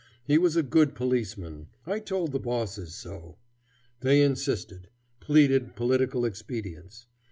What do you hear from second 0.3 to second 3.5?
was a good policeman. I told the bosses so.